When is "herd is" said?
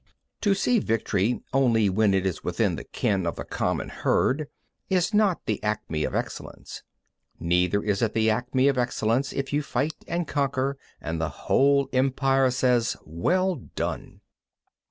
3.89-5.13